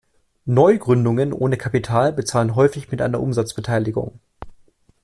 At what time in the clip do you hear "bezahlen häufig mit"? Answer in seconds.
2.11-3.03